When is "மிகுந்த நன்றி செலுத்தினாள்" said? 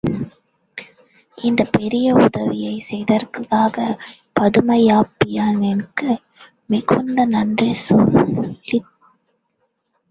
6.69-8.89